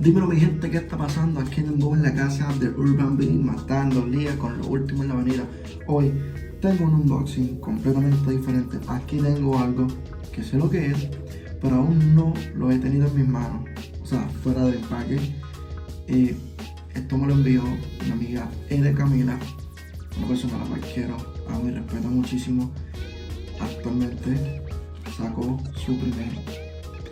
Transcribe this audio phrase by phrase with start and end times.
[0.00, 1.40] Dímelo mi gente, ¿qué está pasando?
[1.40, 5.14] Aquí tengo en la casa de Urban Beat matando Lía con lo último en la
[5.14, 5.44] avenida.
[5.88, 6.10] Hoy
[6.62, 8.78] tengo un unboxing completamente diferente.
[8.88, 9.86] Aquí tengo algo
[10.32, 11.10] que sé lo que es,
[11.60, 13.68] pero aún no lo he tenido en mis manos.
[14.02, 15.18] O sea, fuera del empaque.
[16.08, 16.30] Y
[16.94, 17.62] esto me lo envió
[18.02, 19.38] mi amiga Ede Camila,
[20.16, 22.70] una persona a la cual quiero, amo y respeto muchísimo.
[23.60, 24.62] Actualmente
[25.14, 26.32] sacó su primer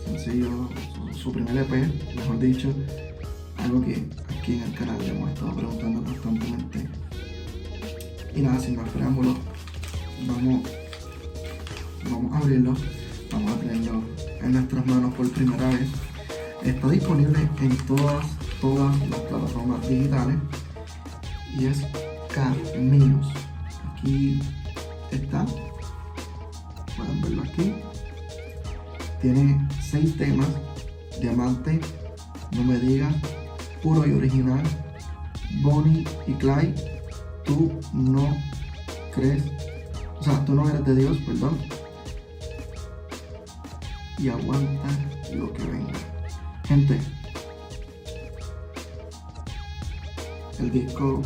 [0.06, 0.70] sencillo,
[1.22, 1.70] su, primer EP,
[2.16, 2.72] mejor dicho,
[3.58, 4.04] algo que
[4.38, 6.88] aquí en el canal le hemos estado preguntando constantemente.
[8.34, 9.36] Y nada, sin más preámbulos,
[10.26, 10.62] vamos,
[12.10, 12.74] vamos a abrirlo,
[13.32, 14.02] vamos a tenerlo
[14.42, 15.88] en nuestras manos por primera vez.
[16.62, 18.26] Está disponible en todas,
[18.60, 20.36] todas las plataformas digitales
[21.58, 21.82] y es
[22.32, 23.26] Camilos.
[23.92, 24.40] Aquí
[25.10, 25.44] está,
[26.96, 27.74] pueden verlo aquí.
[29.20, 30.48] Tiene seis temas,
[31.20, 31.80] Diamante,
[32.52, 33.14] No me digas,
[33.82, 34.62] Puro y Original,
[35.62, 36.74] Bonnie y Clyde,
[37.44, 38.36] Tú no
[39.14, 39.42] crees,
[40.20, 41.58] o sea, tú no eres de Dios, perdón,
[44.18, 44.88] y aguanta
[45.34, 45.94] lo que venga.
[46.64, 47.00] Gente,
[50.58, 51.22] el disco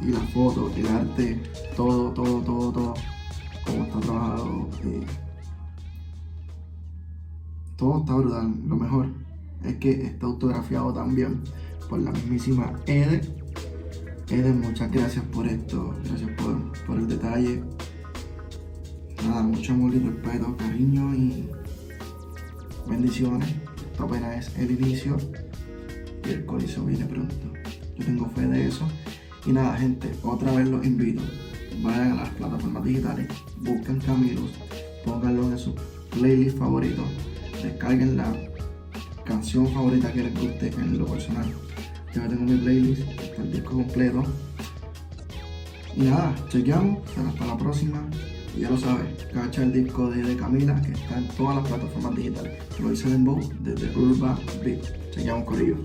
[0.00, 1.42] y la foto, el arte,
[1.76, 2.94] todo, todo, todo, todo,
[3.64, 5.06] como está trabajado, eh,
[7.82, 8.54] todo está brutal.
[8.68, 9.08] Lo mejor
[9.64, 11.40] es que está autografiado también
[11.88, 13.22] por la mismísima Ede.
[14.30, 16.30] Ede, muchas gracias por esto, gracias
[16.86, 17.64] por, el detalle.
[19.26, 21.50] Nada, mucho amor y respeto, cariño y
[22.88, 23.48] bendiciones.
[23.90, 25.16] Esto apenas es el inicio
[26.24, 27.34] y el coliseo viene pronto.
[27.98, 28.86] Yo tengo fe de eso.
[29.44, 31.22] Y nada, gente, otra vez los invito.
[31.82, 34.52] Vayan a las plataformas digitales, busquen Camilos,
[35.04, 35.74] pónganlo en su
[36.12, 37.02] playlist favorito,
[37.62, 38.32] descarguen la
[39.24, 41.46] canción favorita que les guste en lo personal.
[42.14, 43.02] Yo tengo mi playlist,
[43.38, 44.22] el disco completo.
[45.96, 48.02] Y nada, chequeamos, hasta la próxima.
[48.56, 52.16] Y ya lo sabes, cacha el disco de, Camila que está en todas las plataformas
[52.16, 52.52] digitales.
[52.80, 54.82] Lo hice en Bow desde Urban Beat.
[55.12, 55.78] Chequeamos con ellos.